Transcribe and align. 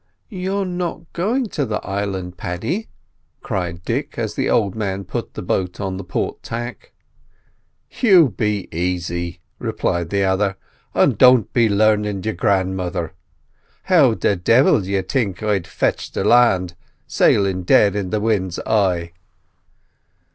"You're 0.29 0.65
not 0.65 1.13
going 1.13 1.45
to 1.49 1.63
the 1.63 1.79
island, 1.85 2.35
Paddy," 2.35 2.87
cried 3.43 3.85
Dick, 3.85 4.15
as 4.17 4.33
the 4.33 4.49
old 4.49 4.73
man 4.73 5.03
put 5.03 5.35
the 5.35 5.43
boat 5.43 5.79
on 5.79 5.97
the 5.97 6.03
port 6.03 6.41
tack. 6.41 6.91
"You 7.99 8.29
be 8.29 8.67
aisy," 8.71 9.41
replied 9.59 10.09
the 10.09 10.23
other, 10.23 10.57
"and 10.95 11.19
don't 11.19 11.53
be 11.53 11.69
larnin' 11.69 12.23
your 12.23 12.33
gran'mother. 12.33 13.13
How 13.83 14.15
the 14.15 14.35
divil 14.35 14.81
d'ye 14.81 15.03
think 15.03 15.43
I'd 15.43 15.67
fetch 15.67 16.11
the 16.11 16.23
land 16.23 16.73
sailin' 17.05 17.61
dead 17.61 17.95
in 17.95 18.09
the 18.09 18.19
wind's 18.19 18.57
eye?" 18.65 19.11